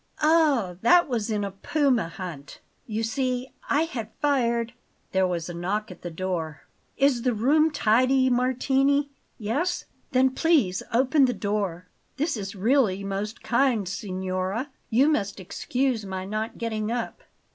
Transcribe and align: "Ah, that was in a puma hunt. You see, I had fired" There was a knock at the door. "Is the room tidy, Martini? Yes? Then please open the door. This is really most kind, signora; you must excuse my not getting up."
"Ah, 0.23 0.77
that 0.81 1.07
was 1.07 1.29
in 1.29 1.43
a 1.43 1.51
puma 1.51 2.09
hunt. 2.09 2.59
You 2.87 3.03
see, 3.03 3.51
I 3.69 3.83
had 3.83 4.09
fired" 4.19 4.73
There 5.11 5.27
was 5.27 5.47
a 5.47 5.53
knock 5.53 5.91
at 5.91 6.01
the 6.01 6.09
door. 6.09 6.63
"Is 6.97 7.21
the 7.21 7.35
room 7.35 7.69
tidy, 7.69 8.27
Martini? 8.27 9.11
Yes? 9.37 9.85
Then 10.11 10.31
please 10.31 10.81
open 10.91 11.25
the 11.25 11.33
door. 11.33 11.85
This 12.17 12.35
is 12.35 12.55
really 12.55 13.03
most 13.03 13.43
kind, 13.43 13.87
signora; 13.87 14.71
you 14.89 15.07
must 15.07 15.39
excuse 15.39 16.03
my 16.03 16.25
not 16.25 16.57
getting 16.57 16.91
up." 16.91 17.21